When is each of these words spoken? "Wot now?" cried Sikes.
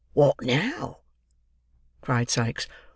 "Wot 0.15 0.37
now?" 0.41 1.01
cried 2.01 2.31
Sikes. 2.31 2.67